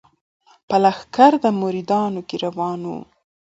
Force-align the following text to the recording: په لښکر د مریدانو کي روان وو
په 0.67 0.75
لښکر 0.83 1.31
د 1.43 1.45
مریدانو 1.61 2.21
کي 2.29 2.35
روان 2.45 2.79
وو 2.89 2.99